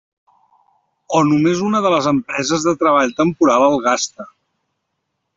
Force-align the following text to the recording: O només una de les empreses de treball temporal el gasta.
O 1.17 1.19
només 1.31 1.59
una 1.65 1.81
de 1.85 1.91
les 1.95 2.07
empreses 2.11 2.65
de 2.69 2.73
treball 2.79 3.13
temporal 3.19 3.67
el 3.67 3.77
gasta. 3.89 4.27